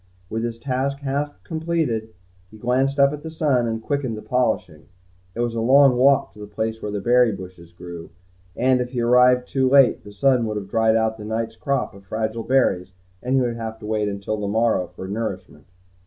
With 0.31 0.43
his 0.43 0.57
task 0.57 1.01
half 1.01 1.35
completed, 1.43 2.09
he 2.49 2.57
glanced 2.57 2.97
up 2.97 3.13
at 3.13 3.21
the 3.21 3.29
sun 3.29 3.67
and 3.67 3.83
quickened 3.83 4.17
the 4.17 4.23
polishing. 4.23 4.87
It 5.35 5.41
was 5.41 5.53
a 5.53 5.61
long 5.61 5.95
walk 5.95 6.33
to 6.33 6.39
the 6.39 6.47
place 6.47 6.79
the 6.79 6.99
berry 6.99 7.31
bushes 7.31 7.71
grew, 7.71 8.09
and 8.55 8.81
if 8.81 8.93
he 8.93 9.01
arrived 9.01 9.47
too 9.47 9.69
late, 9.69 10.03
the 10.03 10.11
sun 10.11 10.47
would 10.47 10.57
have 10.57 10.71
dried 10.71 10.95
out 10.95 11.19
the 11.19 11.23
night's 11.25 11.55
crop 11.55 11.93
of 11.93 12.03
fragile 12.05 12.41
berries 12.41 12.93
and 13.21 13.35
he 13.35 13.41
would 13.41 13.59
wait 13.83 14.09
until 14.09 14.37
the 14.37 14.47
morrow 14.47 14.87
for 14.87 15.07
nourishment. 15.07 15.67